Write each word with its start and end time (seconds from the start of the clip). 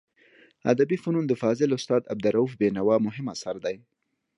ادبي 0.71 0.97
فنون 1.03 1.25
د 1.27 1.33
فاضل 1.41 1.69
استاد 1.77 2.01
عبدالروف 2.11 2.51
بینوا 2.59 2.95
مهم 3.05 3.25
اثر 3.35 3.55
دی. 3.65 3.75